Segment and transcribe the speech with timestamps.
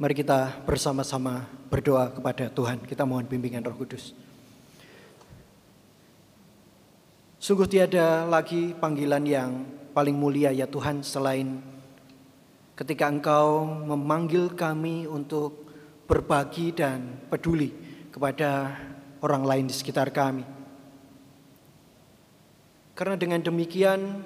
[0.00, 2.80] Mari kita bersama-sama berdoa kepada Tuhan.
[2.88, 4.16] Kita mohon bimbingan Roh Kudus.
[7.36, 9.60] Sungguh tiada lagi panggilan yang
[9.92, 11.60] paling mulia ya Tuhan selain
[12.80, 15.68] ketika Engkau memanggil kami untuk
[16.08, 17.68] berbagi dan peduli
[18.08, 18.80] kepada
[19.20, 20.48] orang lain di sekitar kami.
[22.96, 24.24] Karena dengan demikian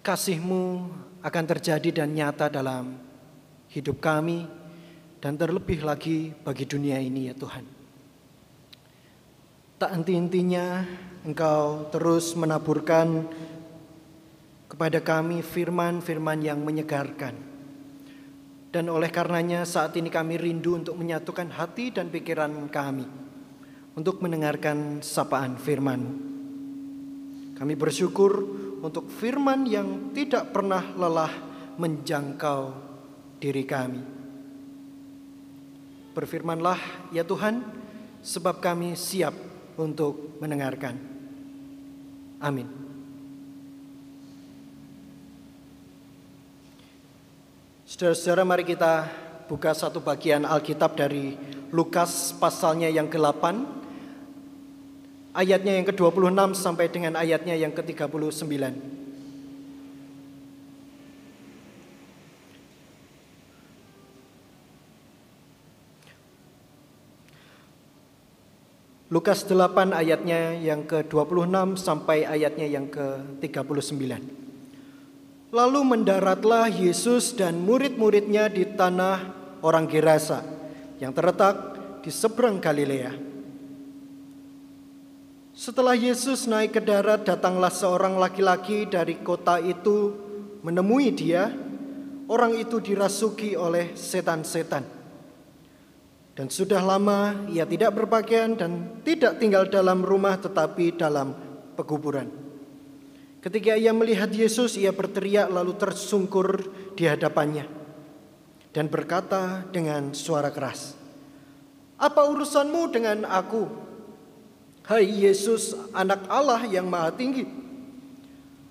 [0.00, 0.88] kasih-Mu
[1.20, 2.96] akan terjadi dan nyata dalam
[3.68, 4.64] hidup kami,
[5.20, 7.64] dan terlebih lagi bagi dunia ini ya Tuhan.
[9.76, 10.84] Tak henti-hentinya
[11.26, 13.26] Engkau terus menaburkan
[14.70, 17.34] kepada kami firman-firman yang menyegarkan.
[18.72, 23.08] Dan oleh karenanya saat ini kami rindu untuk menyatukan hati dan pikiran kami
[23.96, 26.00] untuk mendengarkan sapaan firman.
[27.56, 28.32] Kami bersyukur
[28.84, 31.32] untuk firman yang tidak pernah lelah
[31.80, 32.60] menjangkau
[33.40, 34.15] diri kami.
[36.16, 36.80] Berfirmanlah
[37.12, 37.60] ya Tuhan,
[38.24, 39.36] sebab kami siap
[39.76, 40.96] untuk mendengarkan.
[42.40, 42.64] Amin.
[47.84, 49.06] Saudara-saudara mari kita
[49.44, 51.36] buka satu bagian Alkitab dari
[51.68, 53.44] Lukas pasalnya yang ke-8
[55.36, 58.95] ayatnya yang ke-26 sampai dengan ayatnya yang ke-39.
[69.06, 74.02] Lukas 8 ayatnya yang ke-26 sampai ayatnya yang ke-39.
[75.54, 79.30] Lalu mendaratlah Yesus dan murid-muridnya di tanah
[79.62, 80.42] orang Gerasa
[80.98, 81.54] yang terletak
[82.02, 83.14] di seberang Galilea.
[85.54, 90.18] Setelah Yesus naik ke darat, datanglah seorang laki-laki dari kota itu
[90.66, 91.54] menemui dia.
[92.26, 94.95] Orang itu dirasuki oleh setan-setan
[96.36, 101.32] dan sudah lama ia tidak berpakaian dan tidak tinggal dalam rumah tetapi dalam
[101.72, 102.28] pekuburan.
[103.40, 107.64] Ketika ia melihat Yesus, ia berteriak lalu tersungkur di hadapannya
[108.76, 110.92] dan berkata dengan suara keras,
[111.96, 113.64] "Apa urusanmu dengan aku?
[114.84, 117.48] Hai Yesus, anak Allah yang Maha Tinggi,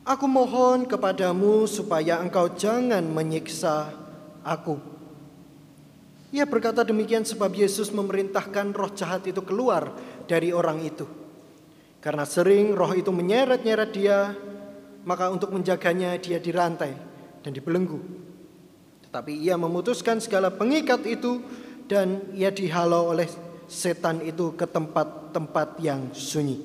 [0.05, 3.89] aku mohon kepadamu supaya engkau jangan menyiksa
[4.45, 4.94] aku."
[6.35, 9.95] Ia berkata demikian sebab Yesus memerintahkan roh jahat itu keluar
[10.27, 11.07] dari orang itu.
[12.03, 14.35] Karena sering roh itu menyeret-nyeret dia,
[15.07, 16.91] maka untuk menjaganya dia dirantai
[17.39, 18.03] dan dibelenggu.
[19.07, 21.39] Tetapi ia memutuskan segala pengikat itu
[21.87, 23.31] dan ia dihalau oleh
[23.71, 26.59] setan itu ke tempat-tempat yang sunyi.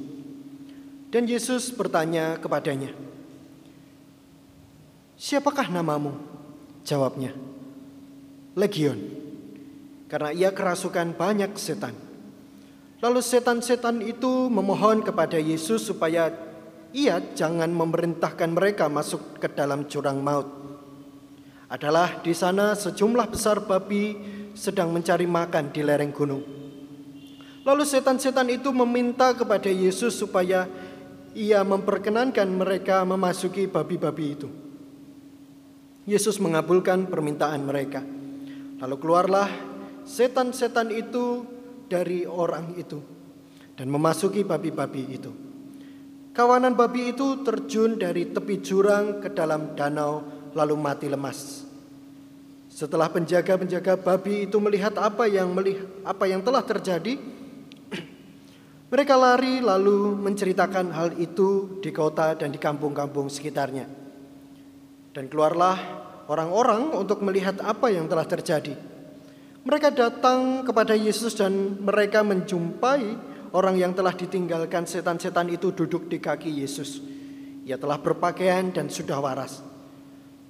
[1.14, 2.90] Dan Yesus bertanya kepadanya,
[5.14, 6.18] Siapakah namamu?
[6.82, 7.30] Jawabnya,
[8.58, 9.29] Legion
[10.10, 11.94] karena ia kerasukan banyak setan.
[13.00, 16.34] Lalu setan-setan itu memohon kepada Yesus supaya
[16.90, 20.44] ia jangan memerintahkan mereka masuk ke dalam jurang maut.
[21.70, 24.18] Adalah di sana sejumlah besar babi
[24.58, 26.42] sedang mencari makan di lereng gunung.
[27.62, 30.66] Lalu setan-setan itu meminta kepada Yesus supaya
[31.32, 34.48] ia memperkenankan mereka memasuki babi-babi itu.
[36.10, 38.02] Yesus mengabulkan permintaan mereka.
[38.82, 39.69] Lalu keluarlah
[40.10, 41.46] setan-setan itu
[41.86, 42.98] dari orang itu
[43.78, 45.30] dan memasuki babi-babi itu.
[46.34, 51.66] Kawanan babi itu terjun dari tepi jurang ke dalam danau lalu mati lemas.
[52.70, 57.18] Setelah penjaga-penjaga babi itu melihat apa yang melihat, apa yang telah terjadi,
[58.94, 63.90] mereka lari lalu menceritakan hal itu di kota dan di kampung-kampung sekitarnya.
[65.10, 65.76] Dan keluarlah
[66.30, 68.89] orang-orang untuk melihat apa yang telah terjadi.
[69.60, 73.02] Mereka datang kepada Yesus dan mereka menjumpai
[73.52, 77.04] orang yang telah ditinggalkan setan-setan itu duduk di kaki Yesus.
[77.68, 79.60] Ia telah berpakaian dan sudah waras.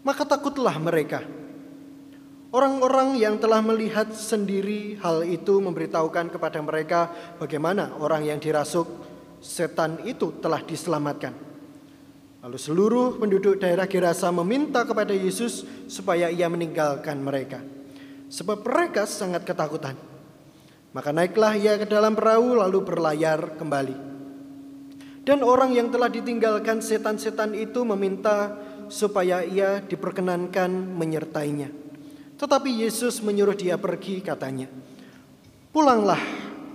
[0.07, 1.27] Maka takutlah mereka.
[2.55, 8.87] Orang-orang yang telah melihat sendiri hal itu memberitahukan kepada mereka bagaimana orang yang dirasuk
[9.43, 11.35] setan itu telah diselamatkan.
[12.47, 17.80] Lalu seluruh penduduk daerah Gerasa meminta kepada Yesus supaya ia meninggalkan mereka
[18.31, 19.99] sebab mereka sangat ketakutan.
[20.95, 24.09] Maka naiklah ia ke dalam perahu lalu berlayar kembali.
[25.27, 28.57] Dan orang yang telah ditinggalkan setan-setan itu meminta
[28.91, 31.71] supaya ia diperkenankan menyertainya.
[32.41, 34.67] Tetapi Yesus menyuruh dia pergi katanya.
[35.71, 36.19] Pulanglah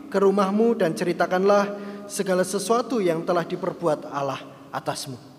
[0.08, 1.76] ke rumahmu dan ceritakanlah
[2.08, 4.40] segala sesuatu yang telah diperbuat Allah
[4.72, 5.35] atasmu.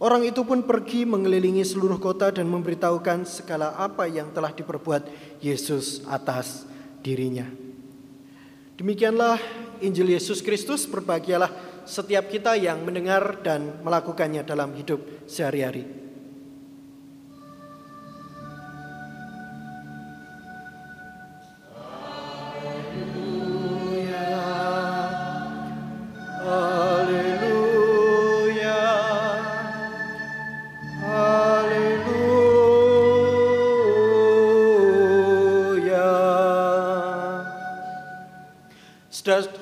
[0.00, 5.04] Orang itu pun pergi mengelilingi seluruh kota dan memberitahukan segala apa yang telah diperbuat
[5.44, 6.64] Yesus atas
[7.04, 7.44] dirinya.
[8.80, 9.36] Demikianlah
[9.84, 11.52] Injil Yesus Kristus, berbahagialah
[11.84, 15.99] setiap kita yang mendengar dan melakukannya dalam hidup sehari-hari.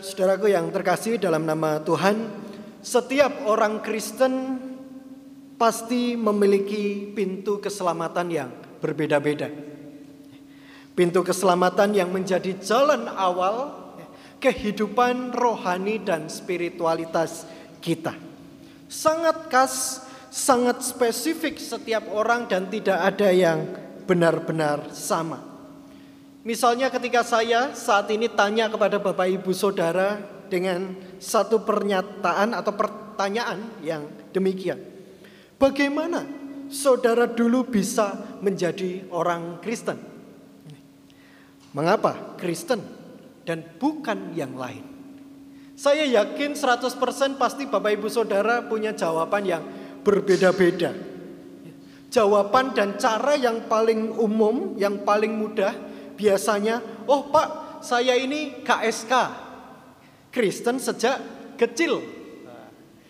[0.00, 2.16] Saudaraku yang terkasih dalam nama Tuhan,
[2.80, 4.56] setiap orang Kristen
[5.60, 8.48] pasti memiliki pintu keselamatan yang
[8.80, 9.52] berbeda-beda.
[10.96, 13.76] Pintu keselamatan yang menjadi jalan awal
[14.40, 17.44] kehidupan rohani dan spiritualitas
[17.84, 18.16] kita.
[18.88, 20.00] Sangat khas,
[20.32, 23.68] sangat spesifik setiap orang dan tidak ada yang
[24.08, 25.47] benar-benar sama.
[26.46, 33.58] Misalnya ketika saya saat ini tanya kepada Bapak Ibu Saudara dengan satu pernyataan atau pertanyaan
[33.82, 34.78] yang demikian.
[35.58, 36.22] Bagaimana
[36.70, 39.98] saudara dulu bisa menjadi orang Kristen?
[41.74, 42.80] Mengapa Kristen
[43.42, 44.86] dan bukan yang lain?
[45.78, 49.62] Saya yakin 100% pasti Bapak Ibu Saudara punya jawaban yang
[50.02, 50.90] berbeda-beda.
[52.08, 55.70] Jawaban dan cara yang paling umum, yang paling mudah
[56.18, 59.12] biasanya, oh Pak, saya ini KSK,
[60.34, 61.22] Kristen sejak
[61.54, 62.02] kecil.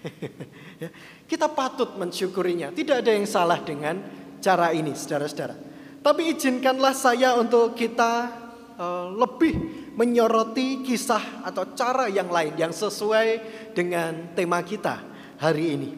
[1.31, 2.71] Kita patut mensyukurinya.
[2.73, 4.01] Tidak ada yang salah dengan
[4.45, 5.57] cara ini, saudara-saudara.
[5.99, 8.31] Tapi izinkanlah saya untuk kita
[8.79, 13.43] uh, lebih menyoroti kisah atau cara yang lain yang sesuai
[13.75, 15.03] dengan tema kita
[15.43, 15.91] hari ini.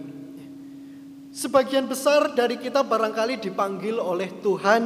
[1.31, 4.83] Sebagian besar dari kita barangkali dipanggil oleh Tuhan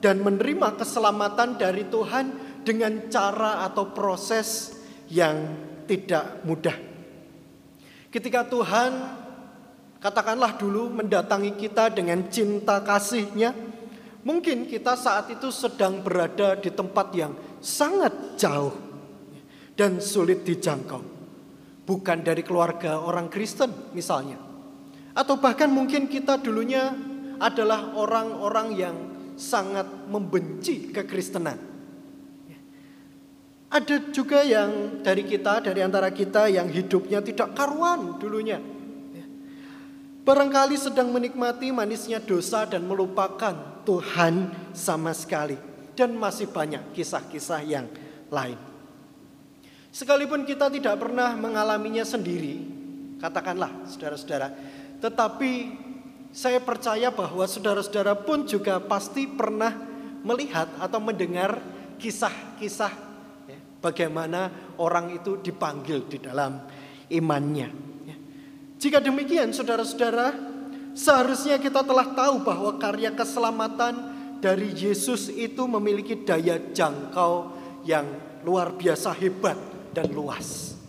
[0.00, 2.26] dan menerima keselamatan dari Tuhan
[2.64, 4.76] dengan cara atau proses
[5.12, 5.36] yang
[5.84, 6.76] tidak mudah.
[8.10, 8.90] Ketika Tuhan
[10.00, 13.52] katakanlah dulu mendatangi kita dengan cinta kasihnya,
[14.24, 18.74] mungkin kita saat itu sedang berada di tempat yang sangat jauh
[19.76, 21.20] dan sulit dijangkau.
[21.84, 24.38] Bukan dari keluarga orang Kristen misalnya.
[25.10, 26.94] Atau bahkan mungkin kita dulunya
[27.42, 28.96] adalah orang-orang yang
[29.40, 31.56] sangat membenci kekristenan.
[33.70, 38.60] Ada juga yang dari kita, dari antara kita yang hidupnya tidak karuan dulunya.
[40.20, 45.56] Barangkali sedang menikmati manisnya dosa dan melupakan Tuhan sama sekali.
[45.96, 47.86] Dan masih banyak kisah-kisah yang
[48.28, 48.58] lain.
[49.90, 52.62] Sekalipun kita tidak pernah mengalaminya sendiri,
[53.18, 54.54] katakanlah saudara-saudara,
[55.02, 55.52] tetapi
[56.30, 59.74] saya percaya bahwa saudara-saudara pun juga pasti pernah
[60.22, 61.58] melihat atau mendengar
[61.98, 62.92] kisah-kisah
[63.50, 66.62] ya, bagaimana orang itu dipanggil di dalam
[67.10, 67.68] imannya.
[68.06, 68.16] Ya.
[68.78, 70.32] Jika demikian, saudara-saudara,
[70.94, 73.94] seharusnya kita telah tahu bahwa karya keselamatan
[74.38, 78.06] dari Yesus itu memiliki daya jangkau yang
[78.46, 79.58] luar biasa hebat
[79.92, 80.79] dan luas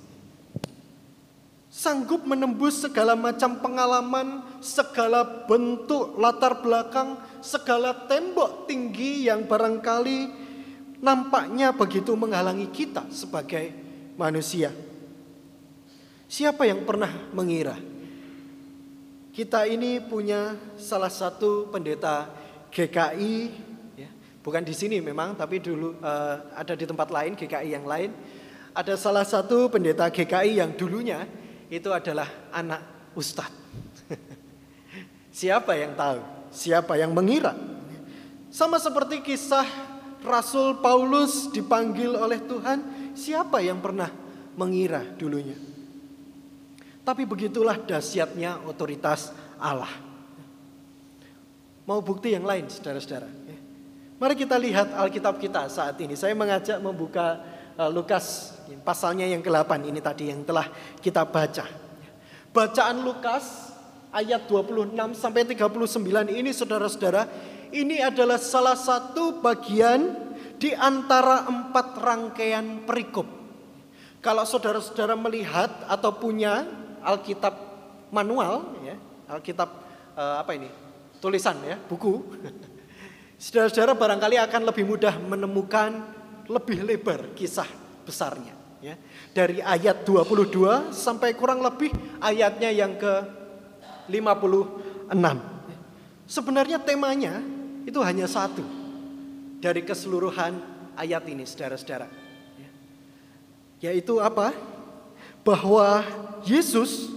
[1.81, 10.29] sanggup menembus segala macam pengalaman, segala bentuk latar belakang, segala tembok tinggi yang barangkali
[11.01, 13.73] nampaknya begitu menghalangi kita sebagai
[14.13, 14.69] manusia.
[16.29, 17.73] Siapa yang pernah mengira
[19.33, 22.29] kita ini punya salah satu pendeta
[22.69, 23.35] GKI,
[23.97, 24.09] ya,
[24.45, 28.13] bukan di sini memang, tapi dulu uh, ada di tempat lain GKI yang lain.
[28.71, 31.40] Ada salah satu pendeta GKI yang dulunya
[31.71, 32.83] itu adalah anak
[33.15, 33.55] ustadz.
[35.39, 36.19] Siapa yang tahu?
[36.51, 37.55] Siapa yang mengira?
[38.51, 39.63] Sama seperti kisah
[40.19, 42.83] Rasul Paulus dipanggil oleh Tuhan,
[43.15, 44.11] siapa yang pernah
[44.59, 45.55] mengira dulunya?
[47.01, 49.89] Tapi begitulah dahsyatnya otoritas Allah.
[51.87, 53.31] Mau bukti yang lain, saudara-saudara?
[54.21, 56.13] Mari kita lihat Alkitab kita saat ini.
[56.13, 57.41] Saya mengajak membuka
[57.91, 60.67] Lukas pasalnya yang ke-8 ini tadi yang telah
[60.99, 61.65] kita baca.
[62.51, 63.71] Bacaan Lukas
[64.11, 66.03] ayat 26 sampai 39
[66.35, 67.27] ini saudara-saudara,
[67.71, 73.25] ini adalah salah satu bagian di antara empat rangkaian perikop.
[74.21, 76.67] Kalau saudara-saudara melihat atau punya
[77.01, 77.55] Alkitab
[78.13, 79.69] manual, ya, Alkitab
[80.13, 80.69] uh, apa ini?
[81.17, 82.21] Tulisan ya, buku.
[83.41, 87.67] Saudara-saudara barangkali akan lebih mudah menemukan lebih lebar kisah
[88.05, 88.97] besarnya ya.
[89.31, 93.13] Dari ayat 22 sampai kurang lebih ayatnya yang ke
[94.09, 95.13] 56.
[96.27, 97.39] Sebenarnya temanya
[97.85, 98.63] itu hanya satu
[99.61, 100.57] dari keseluruhan
[100.97, 102.09] ayat ini, saudara-saudara.
[103.81, 104.53] Yaitu apa?
[105.41, 106.05] Bahwa
[106.45, 107.09] Yesus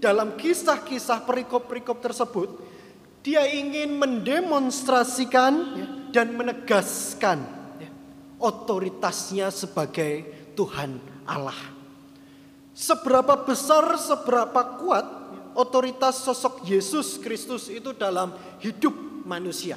[0.00, 2.48] dalam kisah-kisah perikop-perikop tersebut,
[3.20, 5.52] dia ingin mendemonstrasikan
[6.08, 7.57] dan menegaskan
[8.38, 11.58] otoritasnya sebagai Tuhan Allah.
[12.74, 15.06] Seberapa besar, seberapa kuat
[15.58, 18.94] otoritas sosok Yesus Kristus itu dalam hidup
[19.26, 19.74] manusia.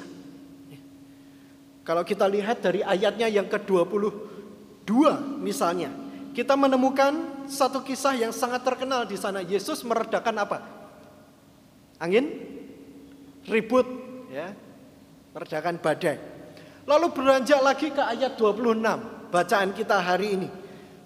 [1.82, 4.90] Kalau kita lihat dari ayatnya yang ke-22
[5.42, 5.90] misalnya,
[6.30, 9.42] kita menemukan satu kisah yang sangat terkenal di sana.
[9.42, 10.58] Yesus meredakan apa?
[11.98, 12.30] Angin?
[13.50, 13.84] Ribut,
[14.30, 14.54] ya.
[15.34, 16.16] Meredakan badai.
[16.82, 20.48] Lalu beranjak lagi ke ayat 26, bacaan kita hari ini.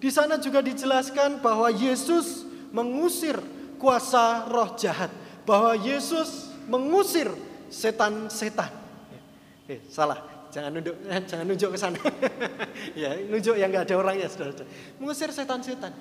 [0.01, 3.37] Di sana juga dijelaskan bahwa Yesus mengusir
[3.77, 5.13] kuasa roh jahat,
[5.45, 7.29] bahwa Yesus mengusir
[7.69, 8.73] setan-setan.
[9.67, 11.99] Eh, salah, jangan nunjuk, eh, jangan nunjuk ke sana.
[13.01, 14.65] ya, nunjuk yang nggak ada orangnya, saudara.
[14.97, 15.93] Mengusir setan-setan.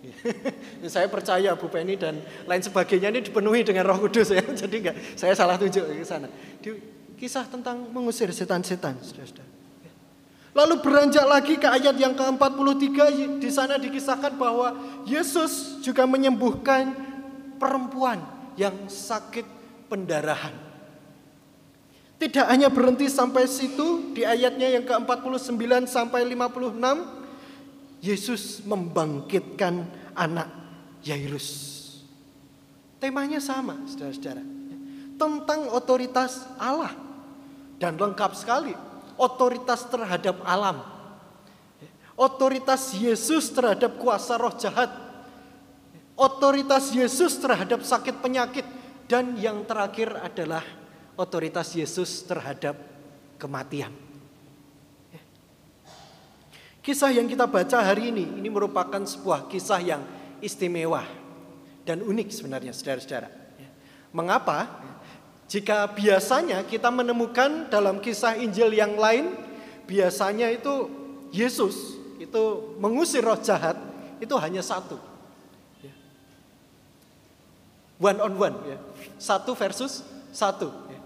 [0.88, 4.40] saya percaya Bu Penny dan lain sebagainya ini dipenuhi dengan Roh Kudus ya.
[4.64, 6.28] Jadi enggak saya salah tunjuk ke sana.
[7.20, 8.96] Kisah tentang mengusir setan-setan.
[10.56, 12.88] Lalu beranjak lagi ke ayat yang ke-43
[13.38, 14.74] di sana dikisahkan bahwa
[15.06, 16.90] Yesus juga menyembuhkan
[17.60, 18.18] perempuan
[18.56, 19.44] yang sakit
[19.86, 20.56] pendarahan.
[22.18, 29.84] Tidak hanya berhenti sampai situ di ayatnya yang ke-49 sampai 56 Yesus membangkitkan
[30.16, 30.48] anak
[31.04, 31.76] Yairus.
[33.00, 34.44] Temanya sama, Saudara-saudara.
[35.16, 37.09] Tentang otoritas Allah
[37.80, 38.76] dan lengkap sekali
[39.16, 40.84] otoritas terhadap alam.
[42.20, 44.92] Otoritas Yesus terhadap kuasa roh jahat.
[46.20, 48.68] Otoritas Yesus terhadap sakit penyakit.
[49.08, 50.62] Dan yang terakhir adalah
[51.16, 52.76] otoritas Yesus terhadap
[53.40, 53.90] kematian.
[56.80, 60.00] Kisah yang kita baca hari ini, ini merupakan sebuah kisah yang
[60.40, 61.04] istimewa
[61.84, 63.28] dan unik sebenarnya saudara-saudara.
[64.16, 64.68] Mengapa?
[65.50, 69.34] Jika biasanya kita menemukan dalam kisah Injil yang lain,
[69.82, 70.86] biasanya itu
[71.34, 72.42] Yesus itu
[72.78, 73.74] mengusir roh jahat
[74.22, 74.94] itu hanya satu.
[75.82, 75.90] Ya.
[77.98, 78.78] One on one ya.
[79.18, 80.70] Satu versus satu.
[80.86, 81.02] Ya.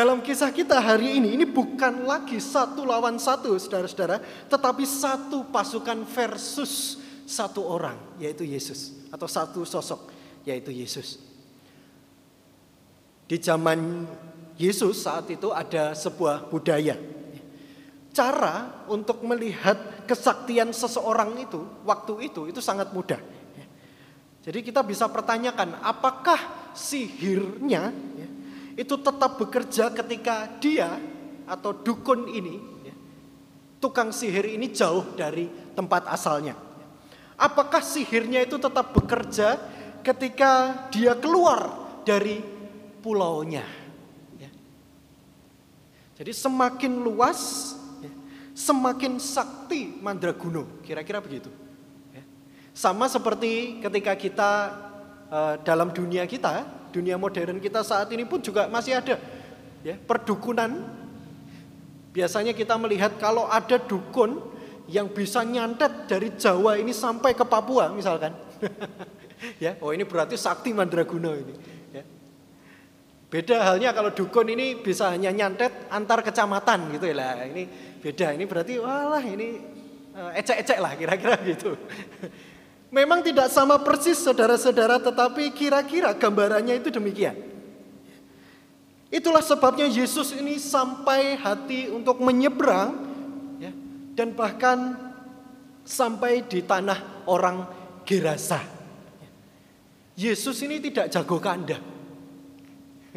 [0.00, 6.08] Dalam kisah kita hari ini, ini bukan lagi satu lawan satu, saudara-saudara, tetapi satu pasukan
[6.08, 10.08] versus satu orang, yaitu Yesus, atau satu sosok,
[10.48, 11.27] yaitu Yesus.
[13.28, 14.08] Di zaman
[14.56, 16.96] Yesus saat itu ada sebuah budaya.
[18.10, 23.20] Cara untuk melihat kesaktian seseorang itu waktu itu itu sangat mudah.
[24.42, 27.92] Jadi kita bisa pertanyakan apakah sihirnya
[28.74, 30.96] itu tetap bekerja ketika dia
[31.44, 32.56] atau dukun ini
[33.78, 36.54] tukang sihir ini jauh dari tempat asalnya.
[37.38, 39.54] Apakah sihirnya itu tetap bekerja
[40.02, 42.57] ketika dia keluar dari
[43.08, 43.64] pulaunya.
[44.36, 44.52] Ya.
[46.20, 47.72] Jadi semakin luas,
[48.04, 48.12] ya,
[48.52, 50.68] semakin sakti mandraguna.
[50.84, 51.48] Kira-kira begitu.
[52.12, 52.20] Ya.
[52.76, 54.50] Sama seperti ketika kita
[55.32, 59.16] uh, dalam dunia kita, dunia modern kita saat ini pun juga masih ada
[59.80, 61.00] ya, perdukunan.
[62.12, 64.36] Biasanya kita melihat kalau ada dukun
[64.84, 68.36] yang bisa nyantet dari Jawa ini sampai ke Papua misalkan.
[69.64, 71.77] ya, oh ini berarti sakti mandraguna ini.
[73.28, 77.44] Beda halnya kalau dukun ini bisa hanya nyantet antar kecamatan gitu ya lah.
[77.44, 77.64] Ini
[78.00, 78.32] beda.
[78.32, 79.60] Ini berarti walah ini
[80.16, 81.76] eh, ecek-ecek lah kira-kira gitu.
[82.96, 87.36] Memang tidak sama persis saudara-saudara tetapi kira-kira gambarannya itu demikian.
[89.12, 92.96] Itulah sebabnya Yesus ini sampai hati untuk menyeberang
[93.60, 93.72] ya,
[94.16, 94.96] dan bahkan
[95.84, 97.76] sampai di tanah orang
[98.08, 98.64] Gerasa.
[100.16, 101.97] Yesus ini tidak jago kandang.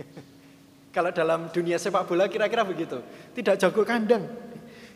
[0.96, 3.00] Kalau dalam dunia sepak bola kira-kira begitu.
[3.32, 4.28] Tidak jago kandang.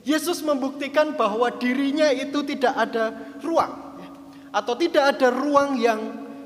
[0.06, 3.98] Yesus membuktikan bahwa dirinya itu tidak ada ruang.
[4.52, 6.00] Atau tidak ada ruang yang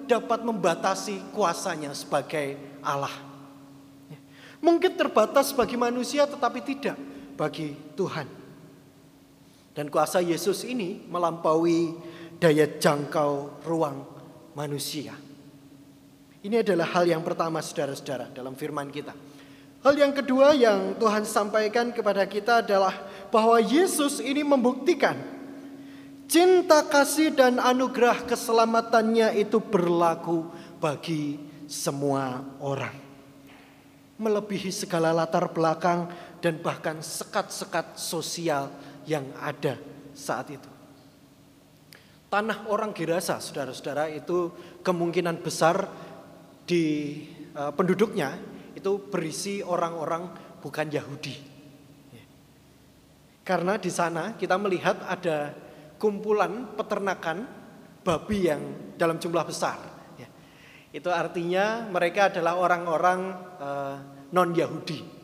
[0.09, 3.13] dapat membatasi kuasanya sebagai Allah.
[4.59, 6.97] Mungkin terbatas bagi manusia tetapi tidak
[7.39, 8.27] bagi Tuhan.
[9.71, 11.95] Dan kuasa Yesus ini melampaui
[12.41, 14.03] daya jangkau ruang
[14.51, 15.28] manusia.
[16.39, 19.12] Ini adalah hal yang pertama saudara-saudara dalam firman kita.
[19.84, 22.96] Hal yang kedua yang Tuhan sampaikan kepada kita adalah
[23.27, 25.19] bahwa Yesus ini membuktikan
[26.31, 30.48] cinta kasih dan anugerah keselamatannya itu berlaku
[30.79, 32.96] bagi semua orang.
[34.15, 36.08] Melebihi segala latar belakang
[36.39, 38.72] dan bahkan sekat-sekat sosial
[39.03, 39.75] yang ada
[40.15, 40.69] saat itu.
[42.29, 44.53] Tanah orang Gerasa, saudara-saudara, itu
[44.86, 45.89] kemungkinan besar
[46.69, 46.85] di
[47.57, 48.38] uh, penduduknya
[48.77, 50.29] itu berisi orang-orang
[50.61, 51.49] bukan Yahudi.
[53.41, 55.49] Karena di sana kita melihat ada
[55.97, 57.49] kumpulan peternakan
[58.05, 58.61] babi yang
[58.93, 59.81] dalam jumlah besar.
[60.21, 60.29] Ya.
[60.93, 63.19] Itu artinya mereka adalah orang-orang
[63.57, 63.95] uh,
[64.29, 65.17] non-Yahudi.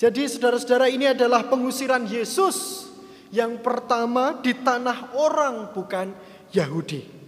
[0.00, 2.88] Jadi saudara-saudara ini adalah pengusiran Yesus
[3.28, 6.16] yang pertama di tanah orang bukan
[6.48, 7.21] Yahudi.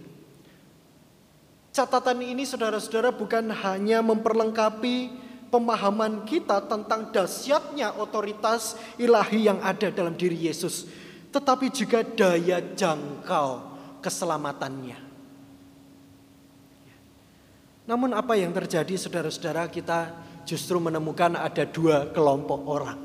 [1.75, 5.11] Catatan ini saudara-saudara bukan hanya memperlengkapi
[5.51, 10.87] pemahaman kita tentang dahsyatnya otoritas ilahi yang ada dalam diri Yesus,
[11.35, 15.03] tetapi juga daya jangkau keselamatannya.
[17.83, 20.15] Namun apa yang terjadi saudara-saudara kita
[20.47, 22.99] justru menemukan ada dua kelompok orang.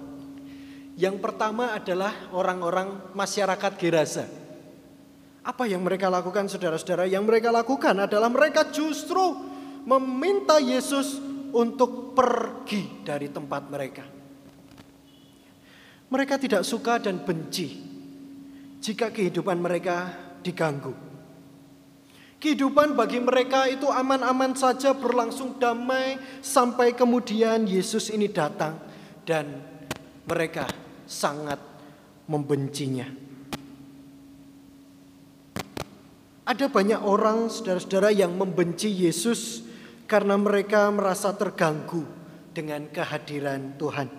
[0.94, 4.30] Yang pertama adalah orang-orang masyarakat Gerasa.
[5.50, 7.10] Apa yang mereka lakukan saudara-saudara?
[7.10, 9.34] Yang mereka lakukan adalah mereka justru
[9.82, 11.18] meminta Yesus
[11.50, 14.06] untuk pergi dari tempat mereka.
[16.06, 17.66] Mereka tidak suka dan benci
[18.78, 20.94] jika kehidupan mereka diganggu.
[22.38, 28.78] Kehidupan bagi mereka itu aman-aman saja berlangsung damai sampai kemudian Yesus ini datang
[29.26, 29.50] dan
[30.30, 30.70] mereka
[31.10, 31.58] sangat
[32.30, 33.29] membencinya.
[36.50, 39.62] Ada banyak orang saudara-saudara yang membenci Yesus
[40.10, 42.02] karena mereka merasa terganggu
[42.50, 44.10] dengan kehadiran Tuhan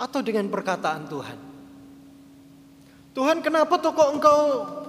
[0.00, 1.38] atau dengan perkataan Tuhan.
[3.12, 4.40] Tuhan kenapa tuh kok engkau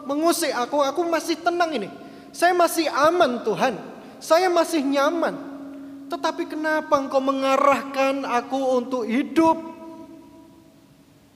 [0.08, 0.80] mengusik aku?
[0.80, 1.92] Aku masih tenang ini.
[2.32, 3.76] Saya masih aman Tuhan.
[4.24, 5.36] Saya masih nyaman.
[6.08, 9.60] Tetapi kenapa engkau mengarahkan aku untuk hidup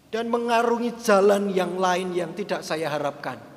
[0.08, 3.55] dan mengarungi jalan yang lain yang tidak saya harapkan?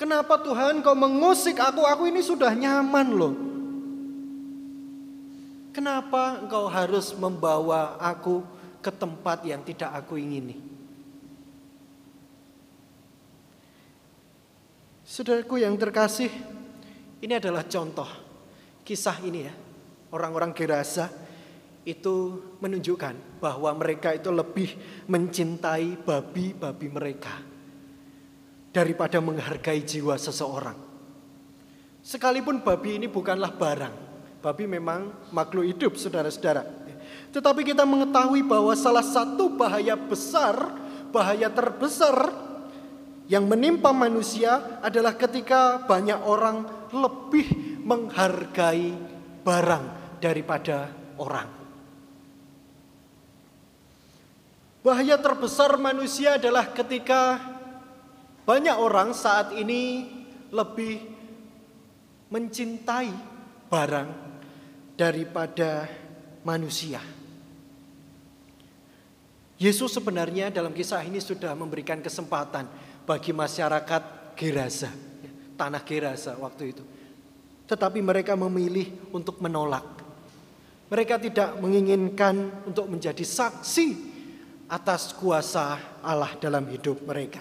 [0.00, 1.84] Kenapa Tuhan kau mengusik aku?
[1.84, 3.34] Aku ini sudah nyaman loh.
[5.72, 8.44] Kenapa engkau harus membawa aku
[8.84, 10.60] ke tempat yang tidak aku ingini?
[15.06, 16.32] Saudaraku yang terkasih,
[17.20, 18.08] ini adalah contoh
[18.84, 19.54] kisah ini ya.
[20.12, 21.08] Orang-orang Gerasa
[21.88, 24.76] itu menunjukkan bahwa mereka itu lebih
[25.08, 27.51] mencintai babi-babi mereka
[28.72, 30.74] daripada menghargai jiwa seseorang.
[32.02, 33.94] Sekalipun babi ini bukanlah barang,
[34.42, 36.66] babi memang makhluk hidup, saudara-saudara.
[37.30, 40.56] Tetapi kita mengetahui bahwa salah satu bahaya besar,
[41.14, 42.32] bahaya terbesar
[43.30, 48.92] yang menimpa manusia adalah ketika banyak orang lebih menghargai
[49.46, 49.84] barang
[50.18, 51.48] daripada orang.
[54.82, 57.51] Bahaya terbesar manusia adalah ketika
[58.42, 60.06] banyak orang saat ini
[60.50, 60.98] lebih
[62.28, 63.10] mencintai
[63.70, 64.08] barang
[64.98, 65.88] daripada
[66.44, 67.00] manusia.
[69.62, 72.66] Yesus sebenarnya dalam kisah ini sudah memberikan kesempatan
[73.06, 74.90] bagi masyarakat Gerasa,
[75.54, 76.84] tanah Gerasa waktu itu.
[77.70, 79.86] Tetapi mereka memilih untuk menolak.
[80.90, 84.12] Mereka tidak menginginkan untuk menjadi saksi
[84.66, 87.40] atas kuasa Allah dalam hidup mereka.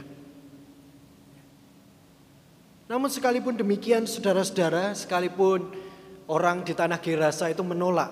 [2.91, 5.71] Namun sekalipun demikian saudara-saudara, sekalipun
[6.27, 8.11] orang di tanah Gerasa itu menolak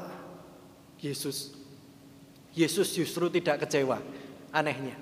[1.03, 1.51] Yesus.
[2.55, 3.99] Yesus justru tidak kecewa,
[4.55, 4.95] anehnya.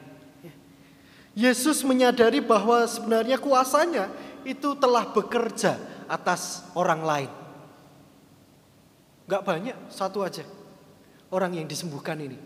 [1.37, 4.09] Yesus menyadari bahwa sebenarnya kuasanya
[4.41, 5.77] itu telah bekerja
[6.09, 7.31] atas orang lain.
[9.29, 10.41] Gak banyak, satu aja.
[11.29, 12.41] Orang yang disembuhkan ini.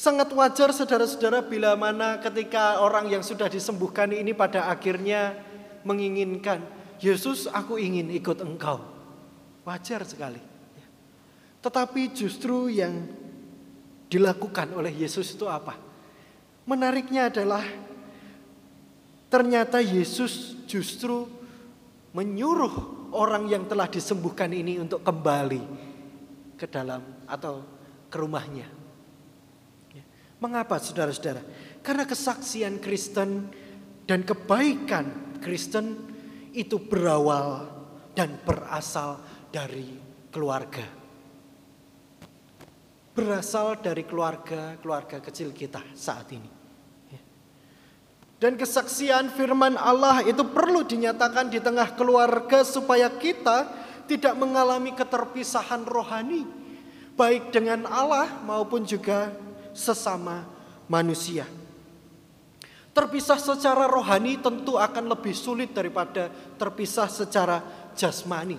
[0.00, 5.36] Sangat wajar saudara-saudara bila mana ketika orang yang sudah disembuhkan ini pada akhirnya
[5.84, 6.64] menginginkan,
[7.04, 8.80] Yesus aku ingin ikut engkau.
[9.60, 10.40] Wajar sekali.
[11.60, 13.12] Tetapi justru yang
[14.08, 15.76] dilakukan oleh Yesus itu apa?
[16.64, 17.60] Menariknya adalah
[19.28, 21.28] ternyata Yesus justru
[22.16, 25.60] menyuruh orang yang telah disembuhkan ini untuk kembali
[26.56, 27.60] ke dalam atau
[28.08, 28.79] ke rumahnya.
[30.40, 31.44] Mengapa saudara-saudara?
[31.84, 33.52] Karena kesaksian Kristen
[34.08, 36.00] dan kebaikan Kristen
[36.56, 37.68] itu berawal
[38.16, 39.20] dan berasal
[39.52, 40.00] dari
[40.32, 40.84] keluarga.
[43.12, 46.50] Berasal dari keluarga-keluarga kecil kita saat ini.
[48.40, 53.68] Dan kesaksian firman Allah itu perlu dinyatakan di tengah keluarga supaya kita
[54.08, 56.48] tidak mengalami keterpisahan rohani
[57.20, 59.28] baik dengan Allah maupun juga
[59.74, 60.46] sesama
[60.90, 61.46] manusia.
[62.90, 66.26] Terpisah secara rohani tentu akan lebih sulit daripada
[66.58, 67.62] terpisah secara
[67.94, 68.58] jasmani.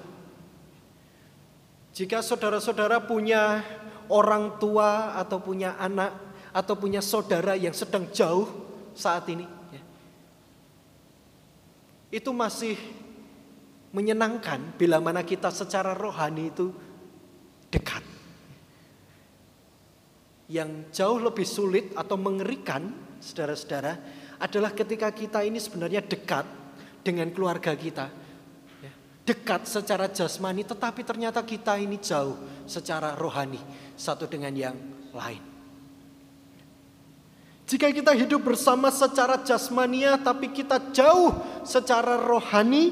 [1.91, 3.59] Jika saudara-saudara punya
[4.07, 6.15] orang tua atau punya anak
[6.55, 8.47] atau punya saudara yang sedang jauh
[8.95, 9.43] saat ini,
[9.75, 9.83] ya,
[12.15, 12.79] itu masih
[13.91, 16.71] menyenangkan bila mana kita secara rohani itu
[17.67, 18.10] dekat
[20.51, 22.91] yang jauh lebih sulit atau mengerikan,
[23.23, 23.95] saudara-saudara,
[24.35, 26.43] adalah ketika kita ini sebenarnya dekat
[27.07, 28.11] dengan keluarga kita.
[28.83, 28.91] Ya,
[29.23, 32.35] dekat secara jasmani, tetapi ternyata kita ini jauh
[32.67, 33.63] secara rohani
[33.95, 34.75] satu dengan yang
[35.15, 35.39] lain.
[37.71, 41.31] Jika kita hidup bersama secara jasmania, tapi kita jauh
[41.63, 42.91] secara rohani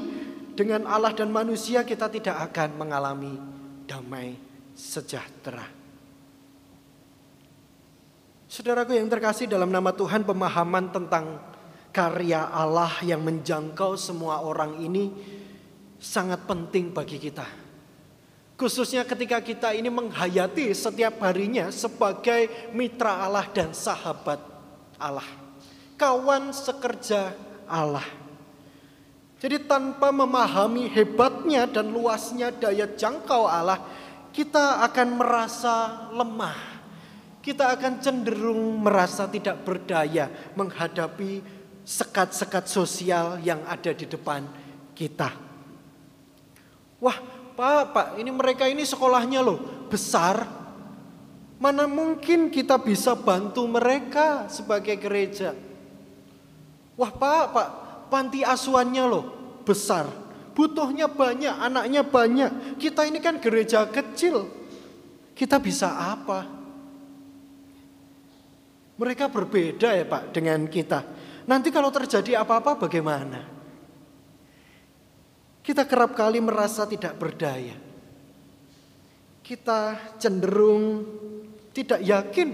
[0.56, 3.36] dengan Allah dan manusia, kita tidak akan mengalami
[3.84, 4.40] damai
[4.72, 5.79] sejahtera.
[8.50, 11.38] Saudaraku yang terkasih dalam nama Tuhan pemahaman tentang
[11.94, 15.14] karya Allah yang menjangkau semua orang ini
[16.02, 17.46] sangat penting bagi kita.
[18.58, 24.42] Khususnya ketika kita ini menghayati setiap harinya sebagai mitra Allah dan sahabat
[24.98, 25.30] Allah.
[25.94, 27.30] Kawan sekerja
[27.70, 28.04] Allah.
[29.38, 33.78] Jadi tanpa memahami hebatnya dan luasnya daya jangkau Allah,
[34.34, 36.69] kita akan merasa lemah
[37.40, 41.40] kita akan cenderung merasa tidak berdaya menghadapi
[41.84, 44.44] sekat-sekat sosial yang ada di depan
[44.92, 45.32] kita.
[47.00, 47.16] Wah,
[47.56, 50.44] Pak, Pak, ini mereka ini sekolahnya loh besar.
[51.60, 55.56] Mana mungkin kita bisa bantu mereka sebagai gereja?
[56.96, 57.68] Wah, Pak, Pak,
[58.12, 59.24] panti asuhannya loh
[59.64, 60.04] besar.
[60.52, 62.76] Butuhnya banyak, anaknya banyak.
[62.76, 64.44] Kita ini kan gereja kecil.
[65.32, 66.59] Kita bisa apa?
[69.00, 71.00] Mereka berbeda ya Pak dengan kita.
[71.48, 73.40] Nanti kalau terjadi apa-apa bagaimana?
[75.64, 77.80] Kita kerap kali merasa tidak berdaya.
[79.40, 81.08] Kita cenderung
[81.72, 82.48] tidak yakin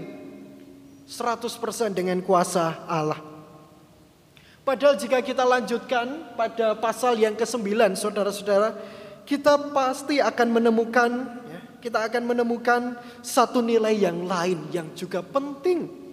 [1.03, 3.19] 100% dengan kuasa Allah.
[4.63, 8.71] Padahal jika kita lanjutkan pada pasal yang ke-9 saudara-saudara,
[9.27, 11.11] kita pasti akan menemukan
[11.51, 16.06] ya, kita akan menemukan satu nilai yang lain yang juga penting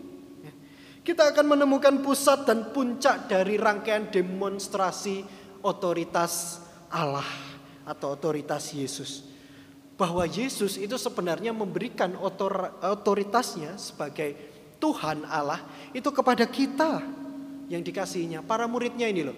[1.05, 5.21] kita akan menemukan pusat dan puncak dari rangkaian demonstrasi
[5.61, 7.29] otoritas Allah
[7.85, 9.29] atau otoritas Yesus.
[10.01, 12.17] Bahwa Yesus itu sebenarnya memberikan
[12.83, 14.35] otoritasnya sebagai
[14.81, 15.61] Tuhan Allah
[15.93, 17.05] itu kepada kita
[17.69, 19.37] yang dikasihinya, para muridnya ini loh.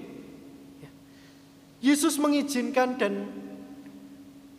[0.80, 0.90] Ya.
[1.92, 3.26] Yesus mengizinkan dan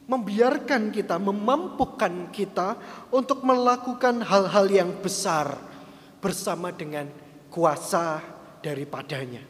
[0.07, 2.79] membiarkan kita, memampukan kita
[3.11, 5.55] untuk melakukan hal-hal yang besar
[6.21, 7.07] bersama dengan
[7.51, 8.21] kuasa
[8.61, 9.41] daripadanya.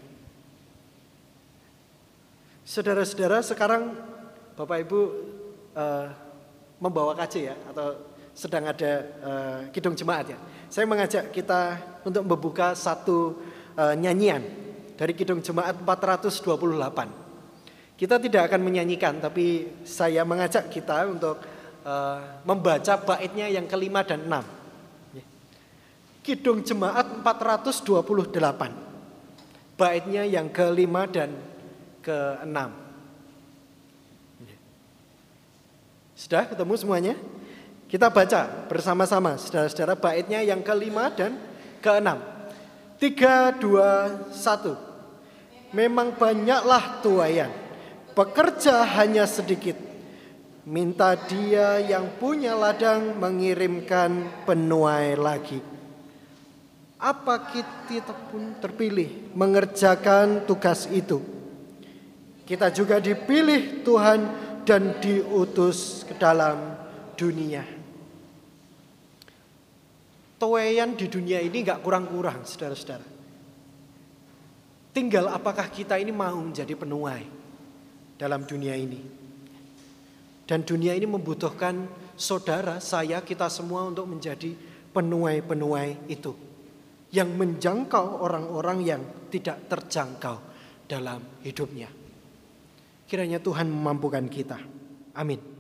[2.68, 3.96] Saudara-saudara, sekarang
[4.60, 5.00] Bapak Ibu
[5.72, 6.08] uh,
[6.84, 7.96] membawa KC ya atau
[8.36, 8.92] sedang ada
[9.24, 10.40] uh, kidung jemaat ya.
[10.68, 13.40] Saya mengajak kita untuk membuka satu
[13.80, 14.44] uh, nyanyian
[15.00, 16.44] dari kidung jemaat 428.
[17.98, 21.40] Kita tidak akan menyanyikan tapi saya mengajak kita untuk
[21.88, 24.57] uh, membaca baitnya yang kelima dan enam.
[26.28, 29.80] Kidung Jemaat 428.
[29.80, 31.32] Baitnya yang kelima dan
[32.04, 32.76] keenam.
[36.20, 37.16] Sudah ketemu semuanya?
[37.88, 41.40] Kita baca bersama-sama saudara-saudara baitnya yang kelima dan
[41.80, 42.20] keenam.
[43.00, 44.76] Tiga, dua, satu.
[45.72, 47.56] Memang banyaklah tuayan,
[48.12, 49.80] pekerja hanya sedikit.
[50.68, 55.77] Minta dia yang punya ladang mengirimkan penuai lagi
[56.98, 57.54] apa
[57.86, 61.22] kita pun terpilih mengerjakan tugas itu.
[62.48, 64.20] Kita juga dipilih Tuhan
[64.66, 66.74] dan diutus ke dalam
[67.14, 67.62] dunia.
[70.38, 73.06] Toeyan di dunia ini nggak kurang-kurang, saudara-saudara.
[74.94, 77.26] Tinggal apakah kita ini mau menjadi penuai
[78.18, 79.02] dalam dunia ini.
[80.48, 84.56] Dan dunia ini membutuhkan saudara, saya, kita semua untuk menjadi
[84.96, 86.47] penuai-penuai itu
[87.12, 90.38] yang menjangkau orang-orang yang tidak terjangkau
[90.88, 91.88] dalam hidupnya.
[93.08, 94.60] Kiranya Tuhan memampukan kita.
[95.16, 95.57] Amin.